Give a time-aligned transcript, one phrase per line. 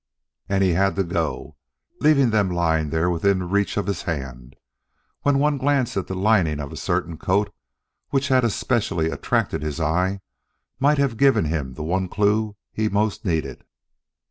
[0.49, 1.57] And he had to go,
[1.99, 4.55] leaving them lying there within reach of his hand,
[5.21, 7.53] when one glance at the lining of a certain coat
[8.09, 10.21] which had especially attracted his eye
[10.79, 13.63] might have given him the one clue he most needed.